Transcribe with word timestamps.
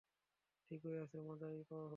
ঠিকই 0.71 0.95
আছে, 1.03 1.17
মজাই 1.21 1.53
হবে। 1.71 1.89